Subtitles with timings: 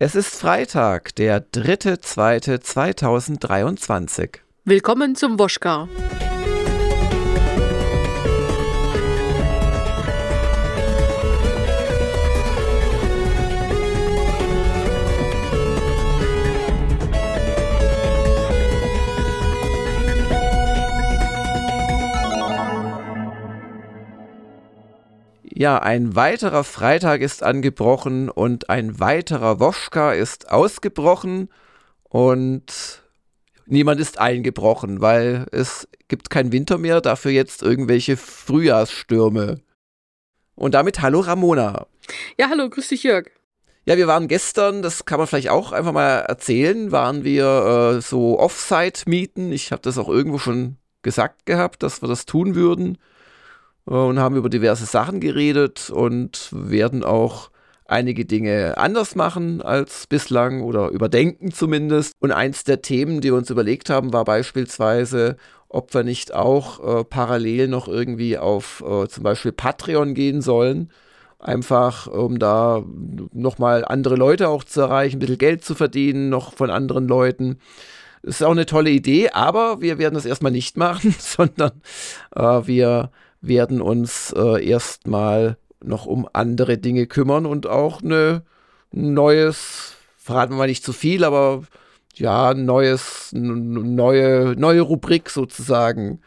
[0.00, 4.38] Es ist Freitag, der 3.2.2023.
[4.64, 5.88] Willkommen zum Woschka.
[25.58, 31.48] Ja, ein weiterer Freitag ist angebrochen und ein weiterer Woschka ist ausgebrochen
[32.04, 33.02] und
[33.66, 39.60] niemand ist eingebrochen, weil es gibt keinen Winter mehr, dafür jetzt irgendwelche Frühjahrsstürme.
[40.54, 41.88] Und damit hallo Ramona.
[42.38, 43.26] Ja, hallo, grüß dich Jörg.
[43.84, 48.00] Ja, wir waren gestern, das kann man vielleicht auch einfach mal erzählen, waren wir äh,
[48.00, 49.50] so Offsite-Mieten.
[49.50, 52.96] Ich habe das auch irgendwo schon gesagt gehabt, dass wir das tun würden.
[53.88, 57.50] Äh, und haben über diverse Sachen geredet und werden auch
[57.86, 62.12] einige Dinge anders machen als bislang oder überdenken zumindest.
[62.20, 65.36] Und eins der Themen, die wir uns überlegt haben, war beispielsweise,
[65.68, 70.90] ob wir nicht auch äh, parallel noch irgendwie auf äh, zum Beispiel Patreon gehen sollen.
[71.38, 72.82] Einfach, um da
[73.32, 77.58] nochmal andere Leute auch zu erreichen, ein bisschen Geld zu verdienen, noch von anderen Leuten.
[78.22, 81.80] Das ist auch eine tolle Idee, aber wir werden das erstmal nicht machen, sondern
[82.34, 88.42] äh, wir werden uns äh, erstmal noch um andere Dinge kümmern und auch ein
[88.90, 91.62] neues, verraten wir mal nicht zu viel, aber
[92.14, 96.20] ja, neues, neue, neue Rubrik sozusagen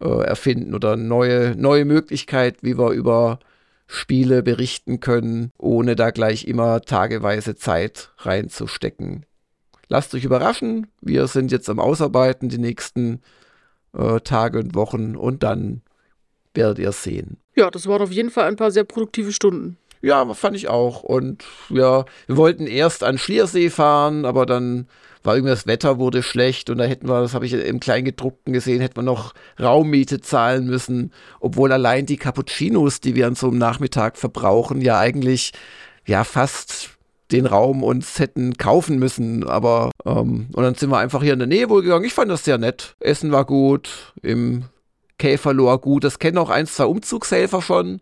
[0.00, 3.40] äh, erfinden oder neue, neue Möglichkeit, wie wir über
[3.86, 9.26] Spiele berichten können, ohne da gleich immer tageweise Zeit reinzustecken.
[9.88, 13.20] Lasst euch überraschen, wir sind jetzt am Ausarbeiten die nächsten
[13.92, 15.82] äh, Tage und Wochen und dann
[16.54, 17.38] werdet ihr sehen.
[17.54, 19.76] Ja, das waren auf jeden Fall ein paar sehr produktive Stunden.
[20.02, 21.02] Ja, fand ich auch.
[21.02, 24.86] Und ja, wir wollten erst an Schliersee fahren, aber dann
[25.22, 28.52] war irgendwie das Wetter wurde schlecht und da hätten wir, das habe ich im Kleingedruckten
[28.52, 33.48] gesehen, hätten wir noch Raummiete zahlen müssen, obwohl allein die Cappuccinos, die wir an so
[33.48, 35.52] einem Nachmittag verbrauchen, ja eigentlich
[36.06, 36.90] ja fast
[37.32, 39.48] den Raum uns hätten kaufen müssen.
[39.48, 42.04] Aber ähm, und dann sind wir einfach hier in der Nähe wohl gegangen.
[42.04, 42.94] Ich fand das sehr nett.
[43.00, 44.12] Essen war gut.
[44.22, 44.64] Im
[45.18, 46.04] Käferlohr gut.
[46.04, 48.00] Das kennen auch ein, zwei Umzugshelfer schon,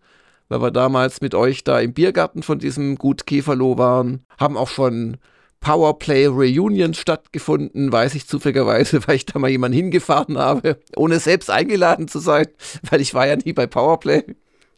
[0.48, 4.24] weil wir damals mit euch da im Biergarten von diesem Gut Käferloh waren.
[4.38, 5.18] Haben auch schon
[5.60, 11.50] Powerplay Reunions stattgefunden, weiß ich zufälligerweise, weil ich da mal jemanden hingefahren habe, ohne selbst
[11.50, 12.48] eingeladen zu sein,
[12.90, 14.24] weil ich war ja nie bei Powerplay.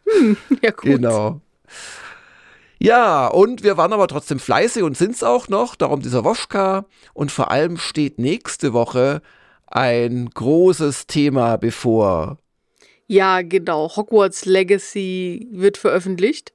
[0.07, 0.85] Hm, ja, gut.
[0.85, 1.41] Genau.
[2.79, 6.85] Ja, und wir waren aber trotzdem fleißig und sind es auch noch, darum dieser Woschka.
[7.15, 9.23] Und vor allem steht nächste Woche
[9.75, 12.39] ein großes Thema bevor.
[13.07, 13.95] Ja, genau.
[13.95, 16.53] Hogwarts Legacy wird veröffentlicht.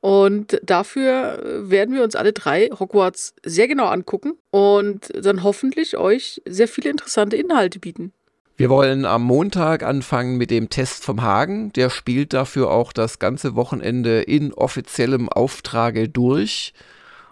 [0.00, 1.40] Und dafür
[1.70, 6.90] werden wir uns alle drei Hogwarts sehr genau angucken und dann hoffentlich euch sehr viele
[6.90, 8.12] interessante Inhalte bieten.
[8.56, 11.72] Wir wollen am Montag anfangen mit dem Test vom Hagen.
[11.72, 16.74] Der spielt dafür auch das ganze Wochenende in offiziellem Auftrage durch.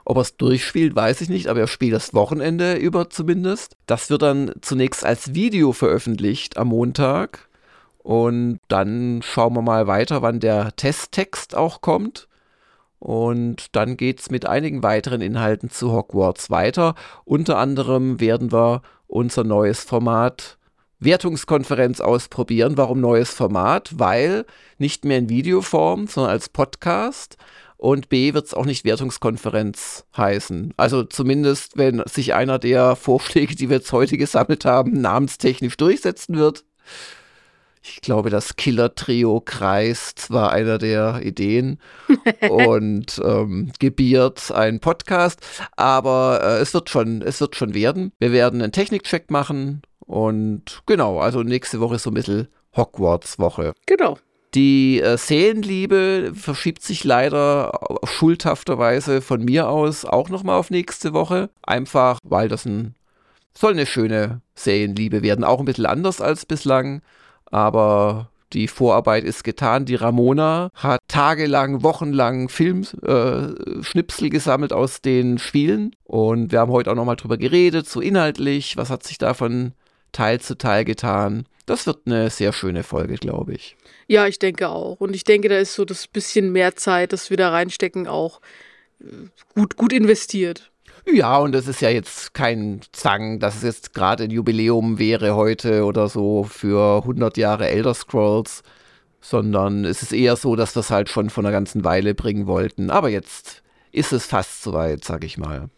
[0.05, 3.77] Ob er es durchspielt, weiß ich nicht, aber er spielt das Wochenende über zumindest.
[3.87, 7.49] Das wird dann zunächst als Video veröffentlicht am Montag.
[7.99, 12.29] Und dann schauen wir mal weiter, wann der Testtext auch kommt.
[12.99, 16.95] Und dann geht es mit einigen weiteren Inhalten zu Hogwarts weiter.
[17.25, 20.59] Unter anderem werden wir unser neues Format
[21.01, 22.77] Wertungskonferenz ausprobieren.
[22.77, 23.91] Warum neues Format?
[23.97, 24.47] Weil
[24.79, 27.37] nicht mehr in Videoform, sondern als Podcast.
[27.83, 30.73] Und B wird es auch nicht Wertungskonferenz heißen.
[30.77, 36.37] Also zumindest, wenn sich einer der Vorschläge, die wir jetzt heute gesammelt haben, namenstechnisch durchsetzen
[36.37, 36.65] wird.
[37.83, 41.81] Ich glaube, das Killer-Trio kreist war einer der Ideen
[42.49, 45.41] und ähm, gebiert ein Podcast.
[45.75, 48.13] Aber äh, es wird schon, es wird schon werden.
[48.21, 53.75] Wir werden einen Technikcheck machen und genau, also nächste Woche ist so ein bisschen Hogwarts-Woche.
[53.87, 54.19] Genau.
[54.55, 61.49] Die äh, Seelenliebe verschiebt sich leider schuldhafterweise von mir aus auch nochmal auf nächste Woche.
[61.63, 62.95] Einfach, weil das ein,
[63.55, 65.45] soll eine schöne Seelenliebe werden.
[65.45, 67.01] Auch ein bisschen anders als bislang,
[67.47, 69.87] aber die Vorarbeit ist getan.
[69.87, 75.97] Die Ramona hat tagelang, wochenlang Filmschnipsel äh, gesammelt aus den Spielen.
[76.05, 79.73] Und wir haben heute auch nochmal drüber geredet, so inhaltlich, was hat sich da von
[80.13, 81.47] Teil zu Teil getan.
[81.67, 83.77] Das wird eine sehr schöne Folge, glaube ich.
[84.09, 85.01] Ja, ich denke auch.
[85.01, 88.41] Und ich denke, da ist so das bisschen mehr Zeit, das wir da reinstecken, auch
[89.01, 89.05] äh,
[89.55, 90.73] gut, gut investiert.
[91.07, 95.35] Ja, und es ist ja jetzt kein Zwang, dass es jetzt gerade ein Jubiläum wäre
[95.35, 98.63] heute oder so für 100 Jahre Elder Scrolls,
[99.21, 102.47] sondern es ist eher so, dass wir es halt schon von einer ganzen Weile bringen
[102.47, 102.91] wollten.
[102.91, 105.69] Aber jetzt ist es fast soweit, sag ich mal.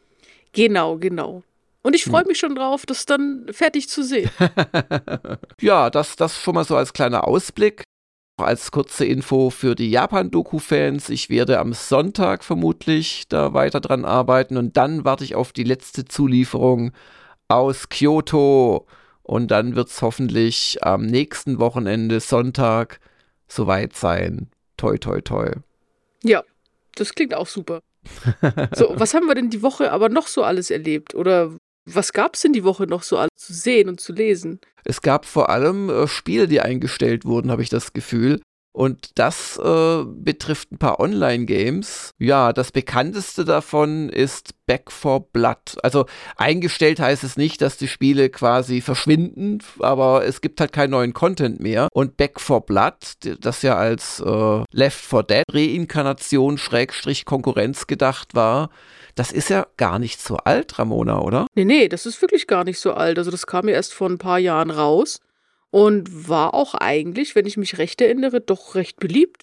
[0.52, 1.42] Genau, genau.
[1.84, 2.28] Und ich freue hm.
[2.28, 4.30] mich schon drauf, das dann fertig zu sehen.
[5.60, 7.84] ja, das, das schon mal so als kleiner Ausblick.
[8.38, 14.56] Als kurze Info für die Japan-Doku-Fans, ich werde am Sonntag vermutlich da weiter dran arbeiten
[14.56, 16.90] und dann warte ich auf die letzte Zulieferung
[17.48, 18.86] aus Kyoto
[19.22, 22.98] und dann wird es hoffentlich am nächsten Wochenende, Sonntag,
[23.46, 24.48] soweit sein.
[24.78, 25.52] Toi, toi, toi.
[26.24, 26.42] Ja,
[26.96, 27.80] das klingt auch super.
[28.74, 31.14] so, was haben wir denn die Woche aber noch so alles erlebt?
[31.14, 31.52] Oder
[31.86, 34.60] was gab es denn die Woche noch so alles zu sehen und zu lesen?
[34.84, 38.40] Es gab vor allem äh, Spiele, die eingestellt wurden, habe ich das Gefühl.
[38.76, 42.10] Und das äh, betrifft ein paar Online-Games.
[42.18, 45.76] Ja, das bekannteste davon ist Back for Blood.
[45.84, 50.90] Also eingestellt heißt es nicht, dass die Spiele quasi verschwinden, aber es gibt halt keinen
[50.90, 51.86] neuen Content mehr.
[51.92, 52.96] Und Back for Blood,
[53.38, 58.70] das ja als äh, Left 4 Dead Reinkarnation Schrägstrich Konkurrenz gedacht war,
[59.14, 61.46] das ist ja gar nicht so alt, Ramona, oder?
[61.54, 63.18] Nee, nee, das ist wirklich gar nicht so alt.
[63.18, 65.20] Also das kam ja erst vor ein paar Jahren raus
[65.70, 69.42] und war auch eigentlich, wenn ich mich recht erinnere, doch recht beliebt.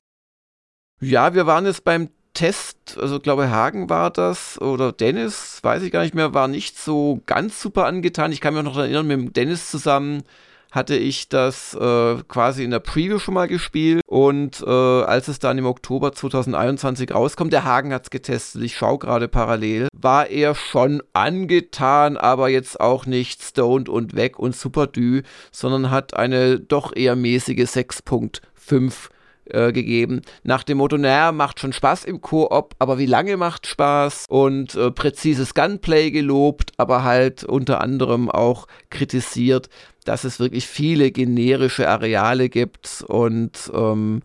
[1.00, 5.91] Ja, wir waren jetzt beim Test, also glaube Hagen war das oder Dennis, weiß ich
[5.91, 8.31] gar nicht mehr, war nicht so ganz super angetan.
[8.31, 10.23] Ich kann mich noch erinnern, mit dem Dennis zusammen
[10.71, 15.39] hatte ich das äh, quasi in der Preview schon mal gespielt und äh, als es
[15.39, 20.27] dann im Oktober 2021 rauskommt, der Hagen hat es getestet, ich schaue gerade parallel, war
[20.27, 26.15] er schon angetan, aber jetzt auch nicht stoned und weg und super dü, sondern hat
[26.15, 29.09] eine doch eher mäßige 6.5
[29.53, 30.21] äh, gegeben.
[30.44, 34.25] Nach dem Motto, naja, macht schon Spaß im Koop, aber wie lange macht Spaß?
[34.30, 39.69] Und äh, präzises Gunplay gelobt, aber halt unter anderem auch kritisiert,
[40.06, 44.21] dass es wirklich viele generische Areale gibt und ähm,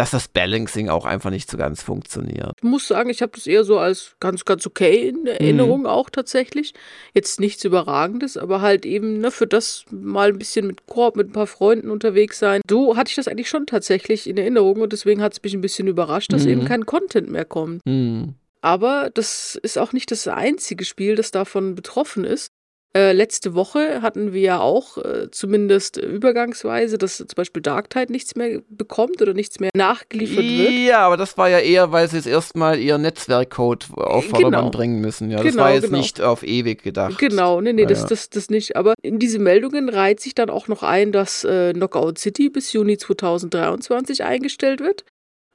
[0.00, 2.52] dass das Balancing auch einfach nicht so ganz funktioniert.
[2.56, 5.86] Ich muss sagen, ich habe das eher so als ganz, ganz okay in Erinnerung mhm.
[5.86, 6.72] auch tatsächlich.
[7.12, 11.28] Jetzt nichts Überragendes, aber halt eben ne, für das mal ein bisschen mit Korb, mit
[11.28, 12.62] ein paar Freunden unterwegs sein.
[12.70, 15.60] So hatte ich das eigentlich schon tatsächlich in Erinnerung und deswegen hat es mich ein
[15.60, 16.50] bisschen überrascht, dass mhm.
[16.50, 17.84] eben kein Content mehr kommt.
[17.84, 18.36] Mhm.
[18.62, 22.48] Aber das ist auch nicht das einzige Spiel, das davon betroffen ist.
[22.92, 28.10] Äh, letzte Woche hatten wir ja auch, äh, zumindest übergangsweise, dass zum Beispiel Dark Tide
[28.10, 30.72] nichts mehr bekommt oder nichts mehr nachgeliefert wird.
[30.72, 34.70] Ja, aber das war ja eher, weil sie jetzt erstmal ihr Netzwerkcode auf Vordermann genau.
[34.70, 35.30] bringen müssen.
[35.30, 35.98] Ja, das genau, war jetzt genau.
[35.98, 37.16] nicht auf ewig gedacht.
[37.18, 38.74] Genau, nee, nee, ja, das, das, das nicht.
[38.74, 42.72] Aber in diese Meldungen reiht sich dann auch noch ein, dass äh, Knockout City bis
[42.72, 45.04] Juni 2023 eingestellt wird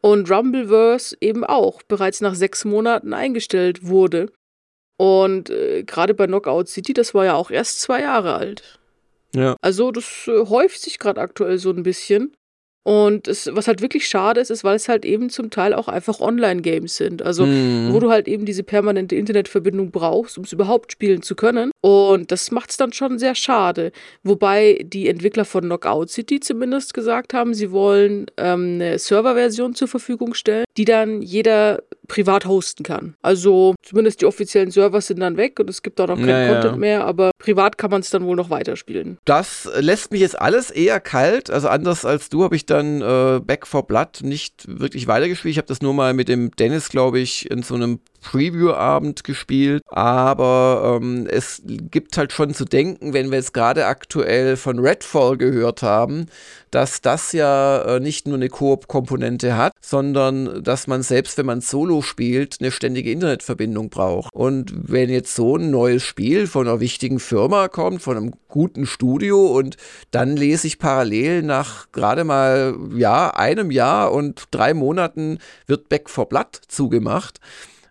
[0.02, 4.28] und Rumbleverse eben auch bereits nach sechs Monaten eingestellt wurde.
[4.98, 8.80] Und äh, gerade bei Knockout City, das war ja auch erst zwei Jahre alt.
[9.36, 9.56] Ja.
[9.62, 12.36] Also das äh, häuft sich gerade aktuell so ein bisschen.
[12.88, 15.88] Und es, was halt wirklich schade ist, ist, weil es halt eben zum Teil auch
[15.88, 17.24] einfach Online-Games sind.
[17.24, 17.92] Also, mhm.
[17.92, 21.72] wo du halt eben diese permanente Internetverbindung brauchst, um es überhaupt spielen zu können.
[21.82, 23.92] Und das macht es dann schon sehr schade.
[24.22, 29.88] Wobei die Entwickler von Knockout City zumindest gesagt haben, sie wollen ähm, eine Serverversion zur
[29.88, 33.16] Verfügung stellen, die dann jeder privat hosten kann.
[33.22, 36.54] Also zumindest die offiziellen Server sind dann weg und es gibt auch noch keinen ja,
[36.54, 39.18] Content mehr, aber privat kann man es dann wohl noch weiterspielen.
[39.26, 41.50] Das lässt mich jetzt alles eher kalt.
[41.50, 45.52] Also anders als du habe ich dann äh, Back for Blood nicht wirklich weitergespielt.
[45.52, 49.84] Ich habe das nur mal mit dem Dennis, glaube ich, in so einem Preview-Abend gespielt,
[49.88, 55.38] aber ähm, es gibt halt schon zu denken, wenn wir jetzt gerade aktuell von Redfall
[55.38, 56.26] gehört haben,
[56.72, 61.62] dass das ja äh, nicht nur eine Koop-Komponente hat, sondern dass man selbst, wenn man
[61.62, 64.34] Solo spielt, eine ständige Internetverbindung braucht.
[64.34, 68.88] Und wenn jetzt so ein neues Spiel von einer wichtigen Firma kommt, von einem guten
[68.88, 69.78] Studio und
[70.10, 75.38] dann lese ich parallel nach gerade mal ja einem Jahr und drei Monaten
[75.68, 77.40] wird Back for Blood zugemacht,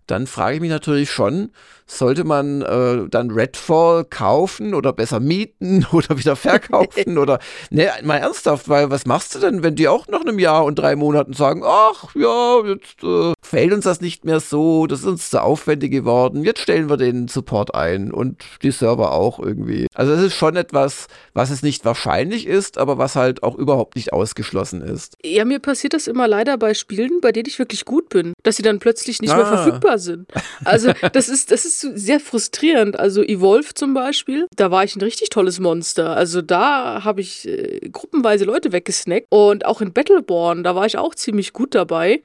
[0.07, 1.51] dann frage ich mich natürlich schon,
[1.87, 7.39] sollte man äh, dann Redfall kaufen oder besser mieten oder wieder verkaufen oder
[7.71, 10.79] ne, mal ernsthaft, weil was machst du denn, wenn die auch nach einem Jahr und
[10.79, 15.07] drei Monaten sagen, ach ja, jetzt äh, fällt uns das nicht mehr so, das ist
[15.07, 19.87] uns zu aufwendig geworden, jetzt stellen wir den Support ein und die Server auch irgendwie.
[19.95, 23.97] Also es ist schon etwas, was es nicht wahrscheinlich ist, aber was halt auch überhaupt
[23.97, 25.17] nicht ausgeschlossen ist.
[25.23, 28.57] Ja, mir passiert das immer leider bei Spielen, bei denen ich wirklich gut bin, dass
[28.57, 29.37] sie dann plötzlich nicht ah.
[29.37, 30.29] mehr verfügbar sind.
[30.65, 32.99] Also das ist, das ist sehr frustrierend.
[32.99, 36.17] Also Evolve zum Beispiel, da war ich ein richtig tolles Monster.
[36.17, 39.27] Also da habe ich äh, gruppenweise Leute weggesnackt.
[39.31, 42.23] Und auch in Battleborn, da war ich auch ziemlich gut dabei.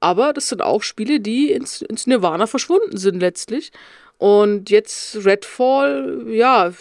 [0.00, 3.72] Aber das sind auch Spiele, die ins, ins Nirvana verschwunden sind letztlich.
[4.18, 6.72] Und jetzt Redfall, ja,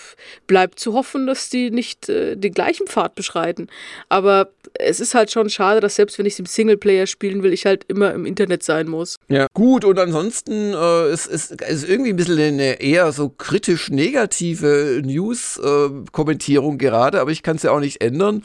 [0.46, 3.68] bleibt zu hoffen, dass die nicht äh, den gleichen Pfad beschreiten.
[4.08, 7.52] Aber es ist halt schon schade, dass selbst wenn ich es im Singleplayer spielen will,
[7.52, 9.18] ich halt immer im Internet sein muss.
[9.30, 13.90] Ja, gut, und ansonsten äh, ist es ist irgendwie ein bisschen eine eher so kritisch
[13.90, 18.44] negative News-Kommentierung äh, gerade, aber ich kann es ja auch nicht ändern.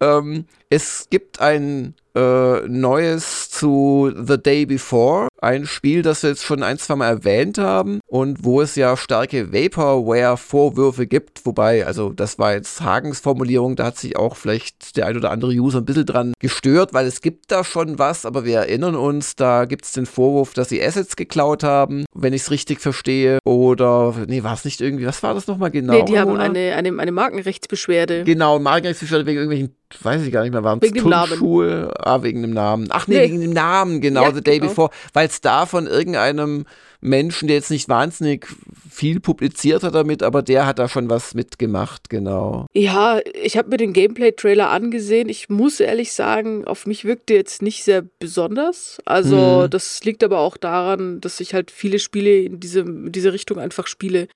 [0.00, 6.44] Ähm, es gibt ein äh, Neues zu The Day Before, ein Spiel, das wir jetzt
[6.44, 12.12] schon ein, zwei Mal erwähnt haben und wo es ja starke Vaporware-Vorwürfe gibt, wobei, also
[12.12, 15.78] das war jetzt Hagens Formulierung, da hat sich auch vielleicht der ein oder andere User
[15.78, 19.66] ein bisschen dran gestört, weil es gibt da schon was, aber wir erinnern uns, da
[19.66, 24.14] gibt es den Vorwurf, dass sie Assets geklaut haben, wenn ich es richtig verstehe, oder,
[24.26, 25.92] nee, war es nicht irgendwie, was war das nochmal genau?
[25.92, 28.24] Nee, die haben eine, eine, eine Markenrechtsbeschwerde.
[28.24, 31.92] Genau, Markenrechtsbeschwerde wegen irgendwelchen weiß ich gar nicht mehr, waren es Turnschuhe?
[31.98, 32.88] Ah, wegen dem Namen.
[32.90, 33.22] Ach nee, nee.
[33.24, 34.68] wegen dem Namen, genau, ja, The Day genau.
[34.68, 36.64] Before, weil es da von irgendeinem
[37.00, 38.46] Menschen, der jetzt nicht wahnsinnig
[38.90, 42.66] viel publiziert hat damit, aber der hat da schon was mitgemacht, genau.
[42.74, 45.28] Ja, ich habe mir den Gameplay-Trailer angesehen.
[45.28, 48.98] Ich muss ehrlich sagen, auf mich wirkte jetzt nicht sehr besonders.
[49.04, 49.70] Also, hm.
[49.70, 53.58] das liegt aber auch daran, dass ich halt viele Spiele in diese, in diese Richtung
[53.58, 54.28] einfach spiele.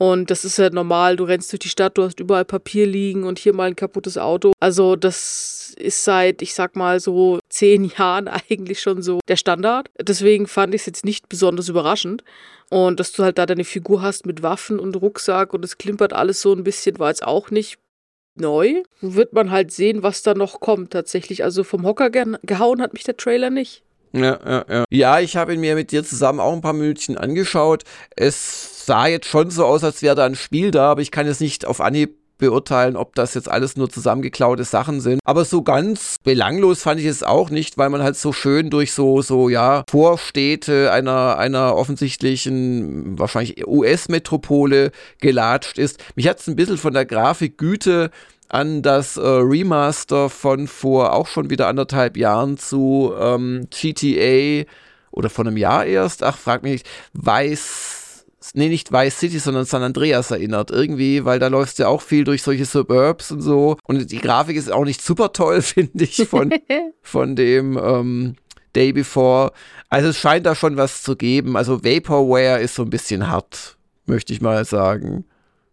[0.00, 3.24] Und das ist ja normal, du rennst durch die Stadt, du hast überall Papier liegen
[3.24, 4.52] und hier mal ein kaputtes Auto.
[4.58, 9.90] Also das ist seit, ich sag mal so zehn Jahren eigentlich schon so der Standard.
[10.00, 12.24] Deswegen fand ich es jetzt nicht besonders überraschend.
[12.70, 16.14] Und dass du halt da deine Figur hast mit Waffen und Rucksack und es klimpert
[16.14, 17.78] alles so ein bisschen, war jetzt auch nicht
[18.36, 18.82] neu.
[19.02, 21.44] Wird man halt sehen, was da noch kommt tatsächlich.
[21.44, 23.82] Also vom Hocker gehauen hat mich der Trailer nicht.
[24.12, 24.84] Ja, ja, ja.
[24.90, 27.84] Ja, ich habe ihn mir mit dir zusammen auch ein paar Minuten angeschaut.
[28.16, 31.26] Es sah jetzt schon so aus, als wäre da ein Spiel da, aber ich kann
[31.26, 35.20] jetzt nicht auf Anhieb beurteilen, ob das jetzt alles nur zusammengeklaute Sachen sind.
[35.24, 38.92] Aber so ganz belanglos fand ich es auch nicht, weil man halt so schön durch
[38.92, 44.90] so, so, ja, Vorstädte einer, einer offensichtlichen, wahrscheinlich US-Metropole
[45.20, 46.02] gelatscht ist.
[46.16, 48.10] Mich hat es ein bisschen von der Grafikgüte
[48.50, 54.68] an das äh, Remaster von vor auch schon wieder anderthalb Jahren zu ähm, GTA
[55.12, 59.64] oder von einem Jahr erst, ach, frag mich nicht, Weiß, nee, nicht Vice City, sondern
[59.64, 60.70] San Andreas erinnert.
[60.70, 63.76] Irgendwie, weil da läufst du ja auch viel durch solche Suburbs und so.
[63.84, 66.52] Und die Grafik ist auch nicht super toll, finde ich, von,
[67.02, 68.36] von dem ähm,
[68.74, 69.52] Day Before.
[69.88, 71.56] Also es scheint da schon was zu geben.
[71.56, 73.76] Also Vaporware ist so ein bisschen hart,
[74.06, 75.24] möchte ich mal sagen.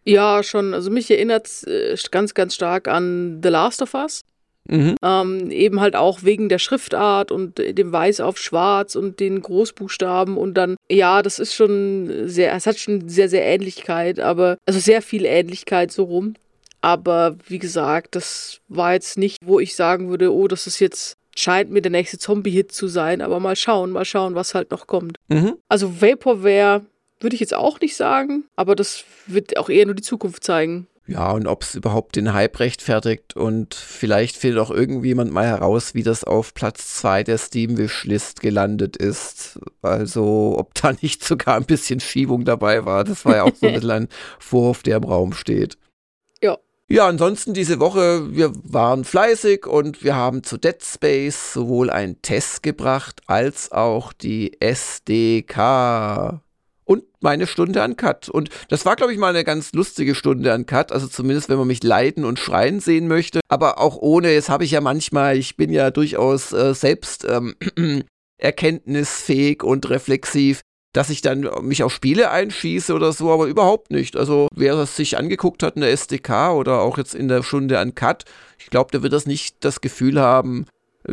[0.08, 0.74] Ja, schon.
[0.74, 4.22] Also mich erinnert es äh, ganz, ganz stark an The Last of Us.
[4.70, 4.96] Mhm.
[5.02, 10.38] Ähm, eben halt auch wegen der Schriftart und dem Weiß auf Schwarz und den Großbuchstaben
[10.38, 14.80] und dann, ja, das ist schon sehr, es hat schon sehr, sehr Ähnlichkeit, aber, also
[14.80, 16.34] sehr viel Ähnlichkeit so rum.
[16.82, 21.16] Aber wie gesagt, das war jetzt nicht, wo ich sagen würde, oh, das ist jetzt
[21.36, 24.88] scheint mir der nächste Zombie-Hit zu sein, aber mal schauen, mal schauen, was halt noch
[24.88, 25.18] kommt.
[25.30, 25.56] Mhm.
[25.70, 26.82] Also Vaporware
[27.20, 30.88] würde ich jetzt auch nicht sagen, aber das wird auch eher nur die Zukunft zeigen.
[31.08, 35.94] Ja, und ob es überhaupt den Hype rechtfertigt und vielleicht findet auch irgendjemand mal heraus,
[35.94, 39.58] wie das auf Platz 2 der Steam-Wishlist gelandet ist.
[39.82, 43.06] Also, ob da nicht sogar ein bisschen Schiebung dabei war.
[43.06, 44.08] Das war ja auch so ein bisschen ein
[44.38, 45.78] Vorwurf, der im Raum steht.
[46.42, 46.58] Ja.
[46.90, 52.22] Ja, ansonsten diese Woche, wir waren fleißig und wir haben zu Dead Space sowohl einen
[52.22, 56.42] Test gebracht als auch die SDK
[57.22, 58.30] meine Stunde an Cut.
[58.30, 60.92] Und das war, glaube ich, mal eine ganz lustige Stunde an Cut.
[60.92, 63.40] Also zumindest, wenn man mich leiden und schreien sehen möchte.
[63.48, 67.56] Aber auch ohne, jetzt habe ich ja manchmal, ich bin ja durchaus äh, selbst ähm,
[68.38, 70.62] erkenntnisfähig und reflexiv
[70.98, 74.18] dass ich dann mich auf Spiele einschieße oder so, aber überhaupt nicht.
[74.18, 77.78] Also wer das sich angeguckt hat in der SDK oder auch jetzt in der Stunde
[77.78, 78.26] an Cut,
[78.58, 80.66] ich glaube, der wird das nicht das Gefühl haben,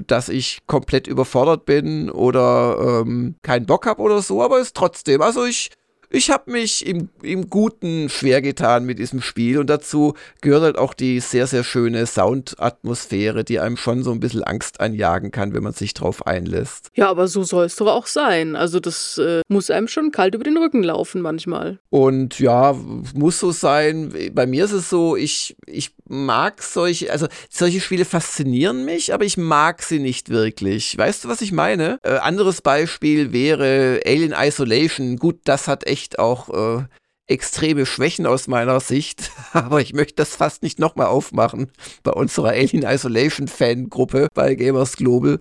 [0.07, 5.21] dass ich komplett überfordert bin oder ähm, keinen Bock habe oder so, aber ist trotzdem.
[5.21, 5.71] Also ich
[6.15, 10.79] ich habe mich im, im Guten schwer getan mit diesem Spiel und dazu gehört halt
[10.79, 15.53] auch die sehr, sehr schöne Soundatmosphäre, die einem schon so ein bisschen Angst einjagen kann,
[15.55, 16.91] wenn man sich drauf einlässt.
[16.95, 18.55] Ja, aber so soll es doch auch sein.
[18.55, 21.79] Also das äh, muss einem schon kalt über den Rücken laufen manchmal.
[21.91, 22.75] Und ja,
[23.15, 24.15] muss so sein.
[24.33, 29.25] Bei mir ist es so, ich, ich mag solche, also solche Spiele faszinieren mich, aber
[29.25, 30.97] ich mag sie nicht wirklich.
[30.97, 31.99] Weißt du, was ich meine?
[32.03, 35.17] Äh, anderes Beispiel wäre Alien Isolation.
[35.17, 36.85] Gut, das hat echt auch äh,
[37.27, 41.71] extreme Schwächen aus meiner Sicht, aber ich möchte das fast nicht nochmal aufmachen
[42.03, 45.39] bei unserer Alien Isolation Fangruppe bei Gamers Global.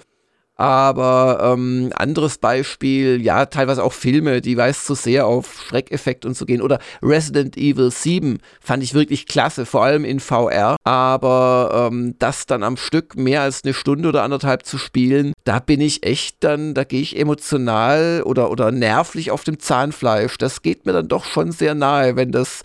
[0.56, 6.38] Aber ähm, anderes Beispiel, ja, teilweise auch Filme, die weiß zu sehr auf Schreckeffekt und
[6.38, 6.62] so gehen.
[6.62, 10.76] Oder Resident Evil 7 fand ich wirklich klasse, vor allem in VR.
[10.84, 15.60] Aber ähm, das dann am Stück mehr als eine Stunde oder anderthalb zu spielen, da
[15.60, 20.38] bin ich echt dann, da gehe ich emotional oder, oder nervlich auf dem Zahnfleisch.
[20.38, 22.62] Das geht mir dann doch schon sehr nahe, wenn das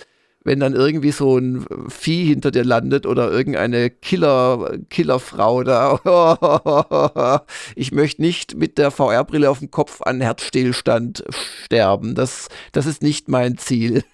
[0.48, 7.44] wenn dann irgendwie so ein Vieh hinter dir landet oder irgendeine Killer, Killerfrau da.
[7.76, 11.22] ich möchte nicht mit der VR-Brille auf dem Kopf an Herzstillstand
[11.64, 12.14] sterben.
[12.14, 14.04] Das, das ist nicht mein Ziel.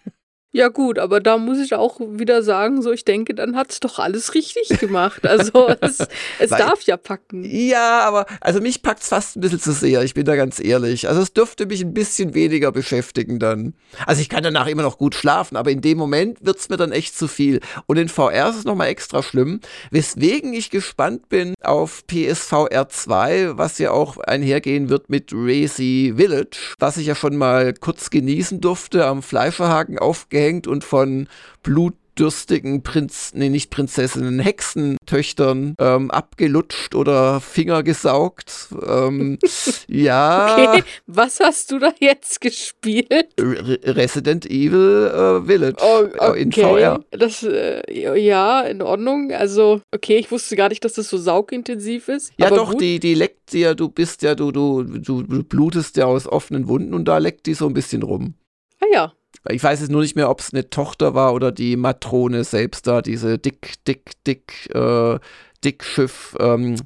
[0.57, 3.81] Ja gut, aber da muss ich auch wieder sagen, so ich denke, dann hat es
[3.81, 5.27] doch alles richtig gemacht.
[5.27, 5.99] Also es,
[6.39, 7.43] es darf ja packen.
[7.45, 10.63] Ja, aber also mich packt es fast ein bisschen zu sehr, ich bin da ganz
[10.63, 11.09] ehrlich.
[11.09, 13.75] Also es dürfte mich ein bisschen weniger beschäftigen dann.
[14.07, 16.77] Also ich kann danach immer noch gut schlafen, aber in dem Moment wird es mir
[16.77, 17.59] dann echt zu viel.
[17.87, 19.59] Und in VR ist es nochmal extra schlimm,
[19.91, 26.77] weswegen ich gespannt bin auf PSVR 2, was ja auch einhergehen wird mit Racy Village,
[26.79, 31.29] was ich ja schon mal kurz genießen durfte am Fleischerhaken aufgehängt aufgehängt und von
[31.63, 38.69] blutdürstigen Prinz, nee, nicht Prinzessinnen, Hexentöchtern ähm, abgelutscht oder Finger gesaugt.
[38.87, 39.39] Ähm,
[39.89, 40.57] ja.
[40.57, 43.29] Okay, was hast du da jetzt gespielt?
[43.41, 46.43] Re Resident Evil äh, Village oh, okay.
[46.43, 47.01] in VR.
[47.11, 49.33] Das, äh, ja, in Ordnung.
[49.33, 52.33] Also, okay, ich wusste gar nicht, dass das so saugintensiv ist.
[52.39, 52.81] Ja, doch, gut.
[52.81, 56.95] die, die leckt ja, du bist ja, du, du, du blutest ja aus offenen Wunden
[56.95, 58.35] und da leckt die so ein bisschen rum.
[58.81, 59.13] Ah ja,
[59.51, 62.87] ich weiß jetzt nur nicht mehr, ob es eine Tochter war oder die Matrone selbst
[62.87, 65.19] da, diese dick, dick, dick, äh,
[65.65, 66.37] Dickschiff.
[66.41, 66.77] Ähm,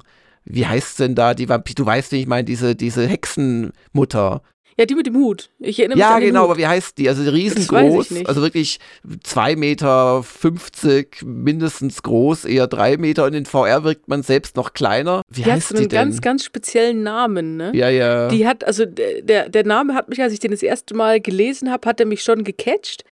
[0.45, 1.75] wie heißt denn da die Vampir?
[1.75, 4.41] Du weißt, wie ich meine, diese, diese Hexenmutter.
[4.79, 5.49] Ja, die mit dem Hut.
[5.59, 6.51] Ich erinnere mich Ja, an den genau, Hut.
[6.51, 7.09] aber wie heißt die?
[7.09, 13.25] Also riesengroß, also wirklich 2,50 Meter 50 mindestens groß, eher 3 Meter.
[13.25, 15.21] Und in VR wirkt man selbst noch kleiner.
[15.27, 17.73] Wie die heißt hat so einen ganz, ganz speziellen Namen, ne?
[17.75, 18.29] Ja, ja.
[18.29, 21.69] Die hat, also der, der Name hat mich, als ich den das erste Mal gelesen
[21.69, 23.03] habe, hat er mich schon gecatcht.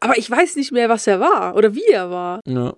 [0.00, 2.40] Aber ich weiß nicht mehr, was er war oder wie er war.
[2.46, 2.74] Ja.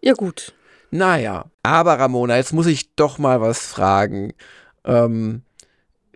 [0.00, 0.54] Ja, gut.
[0.92, 4.32] Naja, aber Ramona, jetzt muss ich doch mal was fragen.
[4.84, 5.42] Ähm,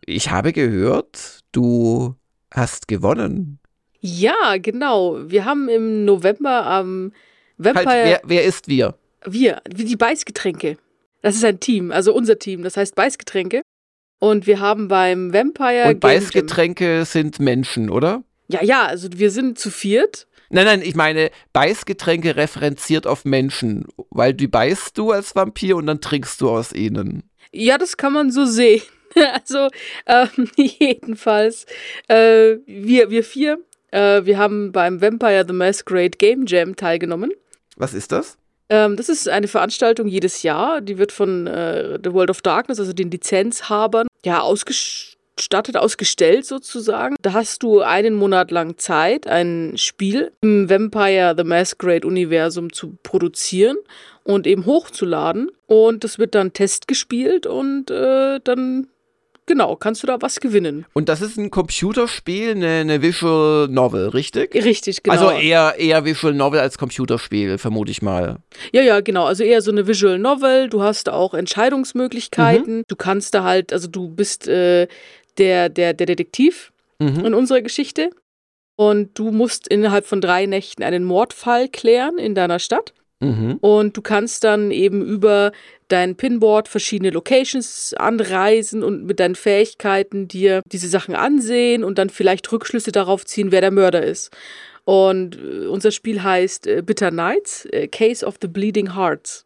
[0.06, 2.14] ich habe gehört, du
[2.52, 3.58] hast gewonnen.
[4.00, 5.18] Ja, genau.
[5.28, 7.12] Wir haben im November am
[7.56, 7.86] Vampire.
[7.86, 8.94] Halt, wer, wer ist wir?
[9.24, 10.78] Wir, die Beißgetränke.
[11.22, 13.62] Das ist ein Team, also unser Team, das heißt Beißgetränke.
[14.20, 15.88] Und wir haben beim Vampire.
[15.88, 18.22] Und Beißgetränke sind Menschen, oder?
[18.48, 20.26] Ja, ja, also wir sind zu viert.
[20.50, 25.86] Nein, nein, ich meine, Beißgetränke referenziert auf Menschen, weil die beißt du als Vampir und
[25.86, 27.27] dann trinkst du aus ihnen.
[27.52, 28.82] Ja, das kann man so sehen.
[29.32, 29.68] also
[30.06, 31.66] ähm, jedenfalls,
[32.08, 33.58] äh, wir, wir vier,
[33.90, 37.32] äh, wir haben beim Vampire the Masquerade Game Jam teilgenommen.
[37.76, 38.36] Was ist das?
[38.70, 42.78] Ähm, das ist eine Veranstaltung jedes Jahr, die wird von äh, The World of Darkness,
[42.78, 44.42] also den Lizenzhabern, ja,
[45.38, 47.16] ausgestattet, ausgestellt sozusagen.
[47.22, 52.98] Da hast du einen Monat lang Zeit, ein Spiel im Vampire the Masquerade Universum zu
[53.02, 53.76] produzieren
[54.24, 55.50] und eben hochzuladen.
[55.66, 58.88] Und das wird dann testgespielt und äh, dann
[59.48, 60.84] Genau, kannst du da was gewinnen.
[60.92, 64.54] Und das ist ein Computerspiel, eine, eine, Visual Novel, richtig?
[64.54, 65.16] Richtig, genau.
[65.16, 68.36] Also eher, eher Visual Novel als Computerspiel, vermute ich mal.
[68.72, 69.24] Ja, ja, genau.
[69.24, 70.68] Also eher so eine Visual Novel.
[70.68, 72.78] Du hast auch Entscheidungsmöglichkeiten.
[72.78, 72.82] Mhm.
[72.88, 74.86] Du kannst da halt, also du bist äh,
[75.38, 77.24] der, der, der Detektiv mhm.
[77.24, 78.10] in unserer Geschichte.
[78.76, 82.94] Und du musst innerhalb von drei Nächten einen Mordfall klären in deiner Stadt.
[83.20, 83.58] Mhm.
[83.60, 85.50] Und du kannst dann eben über
[85.88, 92.10] dein Pinboard verschiedene Locations anreisen und mit deinen Fähigkeiten dir diese Sachen ansehen und dann
[92.10, 94.30] vielleicht Rückschlüsse darauf ziehen, wer der Mörder ist.
[94.84, 99.44] Und äh, unser Spiel heißt äh, Bitter Nights, äh, Case of the Bleeding Hearts.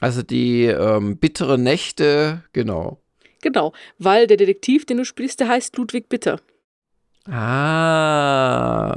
[0.00, 3.00] Also die ähm, bittere Nächte, genau.
[3.42, 6.40] Genau, weil der Detektiv, den du spielst, der heißt Ludwig Bitter.
[7.30, 8.96] Ah,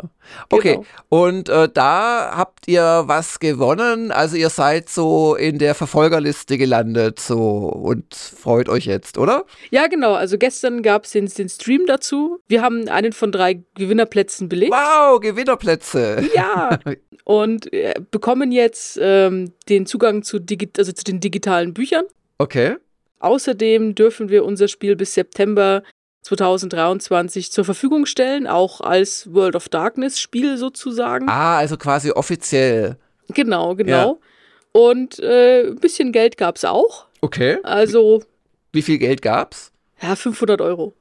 [0.49, 0.75] okay.
[0.75, 0.85] Genau.
[1.09, 4.11] Und äh, da habt ihr was gewonnen.
[4.11, 9.45] Also ihr seid so in der Verfolgerliste gelandet so und freut euch jetzt, oder?
[9.69, 10.13] Ja, genau.
[10.13, 12.39] Also gestern gab es den, den, Stream dazu.
[12.47, 14.71] Wir haben einen von drei Gewinnerplätzen belegt.
[14.71, 16.23] Wow, Gewinnerplätze.
[16.33, 16.79] Ja.
[17.25, 20.39] und äh, bekommen jetzt ähm, den Zugang zu,
[20.77, 22.05] also zu den digitalen Büchern.
[22.37, 22.77] Okay.
[23.21, 25.83] Außerdem dürfen wir unser Spiel bis September
[26.23, 31.27] 2023 zur Verfügung stellen, auch als World of Darkness Spiel sozusagen.
[31.29, 32.97] Ah, also quasi offiziell.
[33.29, 34.19] Genau, genau.
[34.19, 34.81] Ja.
[34.81, 37.07] Und äh, ein bisschen Geld gab es auch.
[37.21, 37.57] Okay.
[37.63, 38.23] Also.
[38.71, 39.71] Wie viel Geld gab's?
[40.01, 40.93] Ja, 500 Euro.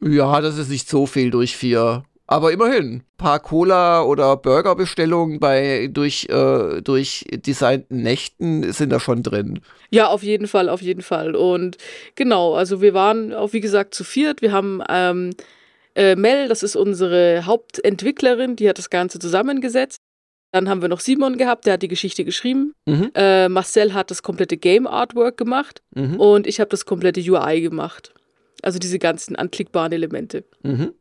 [0.00, 5.88] Ja, das ist nicht so viel durch vier Aber immerhin, paar Cola- oder Burgerbestellungen bei
[5.92, 9.60] durch, äh, durch designten Nächten sind da schon drin.
[9.90, 11.36] Ja, auf jeden Fall, auf jeden Fall.
[11.36, 11.76] Und
[12.16, 14.42] genau, also wir waren auch wie gesagt zu viert.
[14.42, 15.30] Wir haben ähm,
[15.94, 19.98] äh, Mel, das ist unsere Hauptentwicklerin, die hat das Ganze zusammengesetzt.
[20.52, 22.72] Dann haben wir noch Simon gehabt, der hat die Geschichte geschrieben.
[22.86, 23.10] Mhm.
[23.14, 26.18] Äh, Marcel hat das komplette Game Artwork gemacht Mhm.
[26.18, 28.12] und ich habe das komplette UI gemacht.
[28.62, 30.44] Also diese ganzen anklickbaren Elemente.
[30.62, 30.92] Mhm.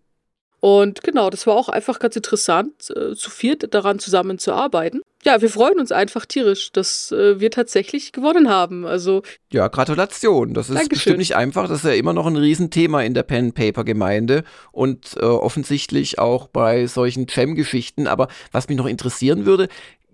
[0.66, 5.04] Und genau, das war auch einfach ganz interessant, äh, zu viert daran zusammenzuarbeiten.
[5.24, 8.84] Ja, wir freuen uns einfach tierisch, dass äh, wir tatsächlich gewonnen haben.
[8.84, 9.22] Also,
[9.54, 10.56] Ja, Gratulation.
[10.56, 10.96] Das ist Dankeschön.
[10.96, 11.68] bestimmt nicht einfach.
[11.68, 16.88] Das ist ja immer noch ein Riesenthema in der Pen-Paper-Gemeinde und äh, offensichtlich auch bei
[16.88, 18.08] solchen Jam-Geschichten.
[18.08, 19.68] Aber was mich noch interessieren würde,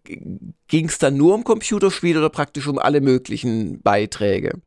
[0.04, 4.60] ging es da nur um Computerspiele oder praktisch um alle möglichen Beiträge?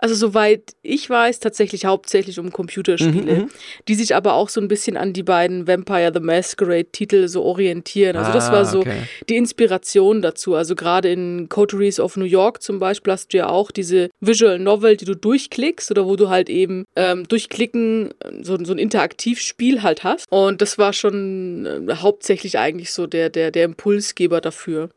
[0.00, 3.50] Also soweit ich weiß, tatsächlich hauptsächlich um Computerspiele, Mhm, mhm.
[3.88, 8.16] die sich aber auch so ein bisschen an die beiden Vampire the Masquerade-Titel so orientieren.
[8.16, 9.02] Also das Ah, war so okay.
[9.28, 10.54] die Inspiration dazu.
[10.54, 14.58] Also gerade in Coteries of New York zum Beispiel hast du ja auch diese Visual
[14.58, 19.82] Novel, die du durchklickst oder wo du halt eben ähm, durchklicken so, so ein Interaktivspiel
[19.82, 20.26] halt hast.
[20.30, 24.90] Und das war schon äh, hauptsächlich eigentlich so der, der, der Impulsgeber dafür.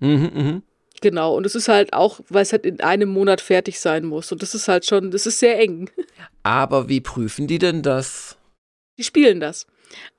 [0.00, 0.62] Mhm, mhm.
[1.00, 1.34] Genau.
[1.36, 4.32] Und es ist halt auch, weil es halt in einem Monat fertig sein muss.
[4.32, 5.90] Und das ist halt schon, das ist sehr eng.
[6.42, 8.36] Aber wie prüfen die denn das?
[8.98, 9.66] Die spielen das.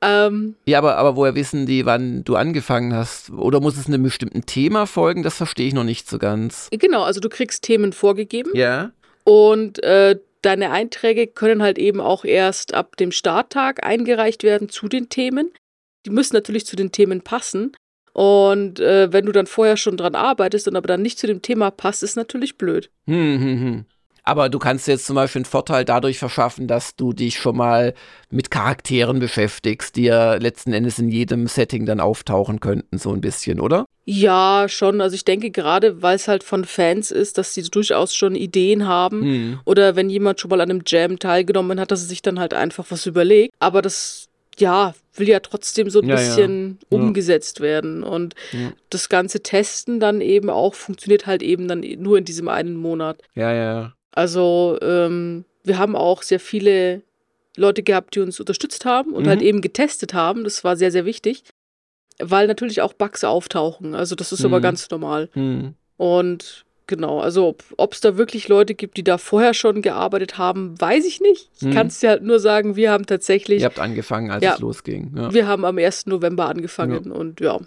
[0.01, 3.29] Ähm, Ja, aber, aber woher wissen die, wann du angefangen hast?
[3.31, 5.23] Oder muss es einem bestimmten Thema folgen?
[5.23, 6.69] Das verstehe ich noch nicht so ganz.
[6.71, 8.51] genau, also du kriegst Themen vorgegeben.
[8.55, 8.91] Ja.
[9.25, 14.87] Und äh, deine Einträge können halt eben auch erst ab dem Starttag eingereicht werden zu
[14.87, 15.51] den Themen.
[16.05, 17.73] Die müssen natürlich zu den Themen passen.
[18.13, 21.41] Und äh, wenn du dann vorher schon dran arbeitest und aber dann nicht zu dem
[21.41, 22.89] Thema passt, ist natürlich blöd.
[23.07, 23.85] Hm, hm, hm.
[24.29, 27.57] Aber du kannst dir jetzt zum Beispiel einen Vorteil dadurch verschaffen, dass du dich schon
[27.57, 27.95] mal
[28.29, 33.21] mit Charakteren beschäftigst, die ja letzten Endes in jedem Setting dann auftauchen könnten, so ein
[33.21, 33.85] bisschen, oder?
[34.05, 35.01] Ja, schon.
[35.01, 38.87] Also ich denke gerade, weil es halt von Fans ist, dass sie durchaus schon Ideen
[38.87, 39.21] haben.
[39.21, 39.59] Hm.
[39.65, 42.53] Oder wenn jemand schon mal an einem Jam teilgenommen hat, dass er sich dann halt
[42.53, 43.53] einfach was überlegt.
[43.59, 44.28] Aber das,
[44.59, 46.21] ja, will ja trotzdem so ein Ja, ja.
[46.21, 46.97] bisschen Ja.
[46.97, 48.03] umgesetzt werden.
[48.03, 48.71] Und Ja.
[48.89, 53.21] das ganze Testen dann eben auch funktioniert halt eben dann nur in diesem einen Monat.
[53.35, 53.93] Ja, ja.
[54.11, 57.01] Also ähm, wir haben auch sehr viele
[57.57, 59.29] Leute gehabt, die uns unterstützt haben und Mhm.
[59.29, 60.43] halt eben getestet haben.
[60.43, 61.43] Das war sehr, sehr wichtig.
[62.21, 63.95] Weil natürlich auch Bugs auftauchen.
[63.95, 64.63] Also das ist aber Mhm.
[64.63, 65.29] ganz normal.
[65.33, 65.73] Hm.
[65.97, 70.79] Und genau, also ob es da wirklich Leute gibt, die da vorher schon gearbeitet haben,
[70.81, 71.49] weiß ich nicht.
[71.55, 71.71] Ich Mhm.
[71.73, 74.55] kann es dir halt nur sagen, wir haben tatsächlich, Ihr habt angefangen, als Ja.
[74.55, 75.13] es losging.
[75.15, 75.33] Ja.
[75.33, 76.07] wir haben am 1.
[76.09, 77.59] November angefangen und ja.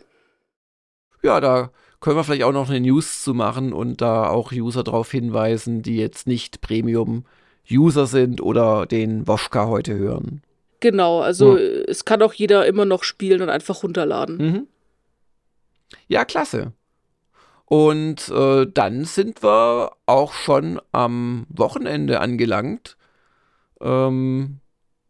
[1.23, 4.83] ja, da können wir vielleicht auch noch eine News zu machen und da auch User
[4.83, 10.43] darauf hinweisen, die jetzt nicht Premium-User sind oder den Woschka heute hören.
[10.81, 11.63] Genau, also Ja.
[11.63, 14.37] äh, es kann auch jeder immer noch spielen und einfach runterladen.
[14.37, 14.67] Mhm.
[16.09, 16.73] Ja, klasse.
[17.73, 22.99] Und äh, dann sind wir auch schon am Wochenende angelangt.
[23.81, 24.59] Ähm,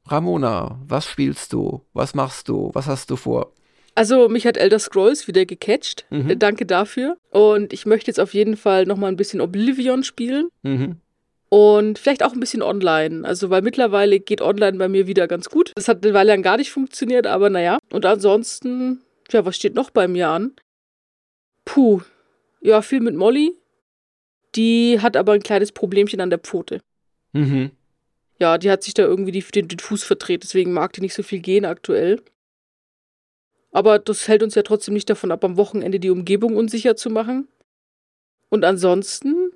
[0.07, 1.85] Ramona, was spielst du?
[1.93, 2.71] Was machst du?
[2.73, 3.53] Was hast du vor?
[3.97, 6.07] Also mich hat Elder Scrolls wieder gecatcht.
[6.11, 6.31] Mhm.
[6.31, 7.17] Äh, Danke dafür.
[7.31, 10.47] Und ich möchte jetzt auf jeden Fall noch mal ein bisschen Oblivion spielen.
[10.63, 11.01] Mhm.
[11.49, 13.27] Und vielleicht auch ein bisschen online.
[13.27, 15.73] Also, weil mittlerweile geht online bei mir wieder ganz gut.
[15.75, 17.79] Das hat eine Weile lang gar nicht funktioniert, aber naja.
[17.93, 19.01] Und ansonsten,
[19.33, 20.53] ja, was steht noch bei mir an?
[21.65, 22.03] Puh.
[22.63, 23.57] Ja, viel mit Molly.
[24.55, 26.81] Die hat aber ein kleines Problemchen an der Pfote.
[27.33, 27.73] Mhm.
[28.39, 31.15] Ja, die hat sich da irgendwie die, den, den Fuß verdreht, deswegen mag die nicht
[31.15, 32.23] so viel gehen aktuell.
[33.71, 37.09] Aber das hält uns ja trotzdem nicht davon ab, am Wochenende die Umgebung unsicher zu
[37.09, 37.49] machen.
[38.51, 39.53] Und ansonsten,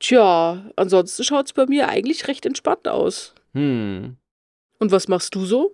[0.00, 3.34] tja, ansonsten schaut es bei mir eigentlich recht entspannt aus.
[3.52, 4.16] Hm.
[4.78, 5.72] Und was machst du so?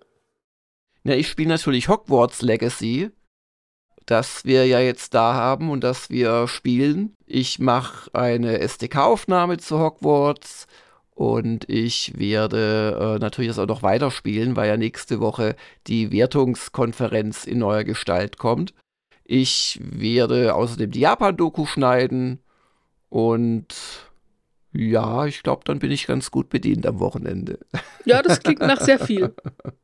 [1.04, 3.10] Ja, ich spiele natürlich Hogwarts Legacy,
[4.06, 7.14] das wir ja jetzt da haben und das wir spielen.
[7.26, 10.66] Ich mache eine SDK-Aufnahme zu Hogwarts
[11.14, 17.44] und ich werde äh, natürlich das auch noch weiterspielen, weil ja nächste Woche die Wertungskonferenz
[17.44, 18.74] in neuer Gestalt kommt.
[19.24, 22.40] Ich werde außerdem die Japan-Doku schneiden
[23.08, 23.74] und
[24.72, 27.58] ja, ich glaube, dann bin ich ganz gut bedient am Wochenende.
[28.04, 29.34] Ja, das klingt nach sehr viel.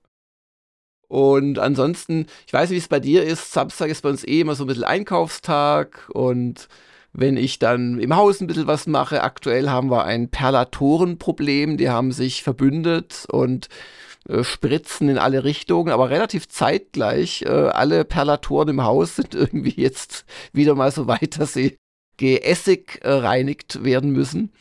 [1.09, 3.53] Und ansonsten, ich weiß nicht, wie es bei dir ist.
[3.53, 6.09] Samstag ist bei uns eh immer so ein bisschen Einkaufstag.
[6.12, 6.68] Und
[7.12, 11.79] wenn ich dann im Haus ein bisschen was mache, aktuell haben wir ein Perlatorenproblem.
[11.79, 13.68] Die haben sich verbündet und
[14.29, 17.42] äh, spritzen in alle Richtungen, aber relativ zeitgleich.
[17.42, 21.79] Äh, alle Perlatoren im Haus sind irgendwie jetzt wieder mal so weit, dass sie
[22.18, 24.53] geessig äh, reinigt werden müssen.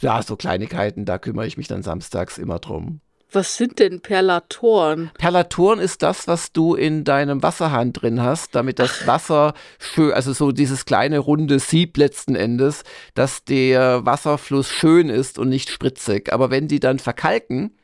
[0.00, 3.00] Ja, so Kleinigkeiten, da kümmere ich mich dann samstags immer drum.
[3.32, 5.10] Was sind denn Perlatoren?
[5.16, 10.32] Perlatoren ist das, was du in deinem Wasserhahn drin hast, damit das Wasser schön, also
[10.32, 12.82] so dieses kleine runde Sieb letzten Endes,
[13.14, 16.32] dass der Wasserfluss schön ist und nicht spritzig.
[16.32, 17.76] Aber wenn die dann verkalken,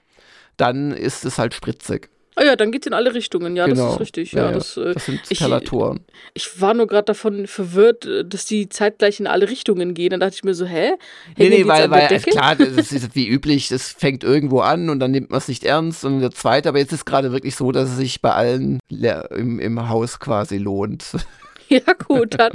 [0.56, 2.10] dann ist es halt spritzig.
[2.38, 3.56] Ah ja, dann geht's in alle Richtungen.
[3.56, 3.84] Ja, Genau.
[3.86, 4.32] das ist richtig.
[4.32, 4.52] Ja, Ja.
[4.52, 6.00] Das, äh, Das sind ich- Perlatoren.
[6.34, 10.10] ich war nur gerade davon verwirrt, äh, dass die zeitgleich in alle Richtungen gehen.
[10.10, 10.90] Dann dachte ich mir so, hä?
[10.90, 10.96] Nee,
[11.36, 14.90] Hängen nee, jetzt weil, weil also klar, das ist wie üblich, das fängt irgendwo an
[14.90, 17.56] und dann nimmt man es nicht ernst und der zweite, aber jetzt ist gerade wirklich
[17.56, 21.04] so, dass es sich bei allen le- im, im Haus quasi lohnt.
[21.68, 22.52] Ja, gut, dann.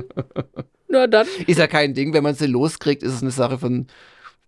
[0.87, 1.27] Na dann.
[1.45, 3.87] Ist ja kein Ding, wenn man sie loskriegt, ist es eine Sache von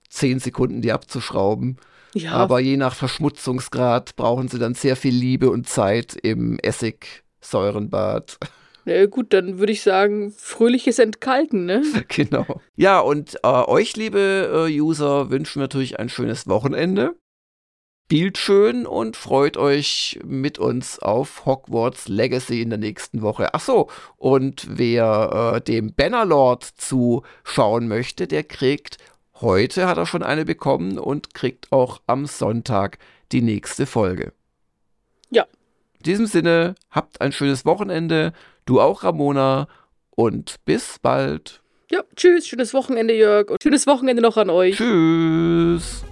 [0.09, 1.75] 10 Sekunden, die abzuschrauben.
[2.13, 8.37] Ja, Aber je nach Verschmutzungsgrad brauchen sie dann sehr viel Liebe und Zeit im Essigsäurenbad.
[8.85, 11.81] na gut, dann würde ich sagen, fröhliches Entkalken, ne?
[12.07, 12.45] genau.
[12.75, 17.15] Ja, und äh, euch, liebe äh, User, wünschen wir natürlich ein schönes Wochenende.
[18.05, 23.55] Spielt schön und freut euch mit uns auf Hogwarts Legacy in der nächsten Woche.
[23.55, 28.97] Ach so, und wer äh, dem Bannerlord zuschauen möchte, der kriegt
[29.43, 32.97] heute hat er schon eine bekommen und kriegt auch am Sonntag
[33.31, 34.33] die nächste Folge.
[35.29, 35.43] Ja.
[35.99, 38.33] In diesem Sinne, habt ein schönes Wochenende,
[38.65, 39.67] du auch, Ramona,
[40.15, 41.61] und bis bald.
[41.91, 43.49] Ja, tschüss, schönes Wochenende, Jörg.
[43.49, 44.77] Und schönes Wochenende noch an euch.
[44.77, 46.03] Tschüss.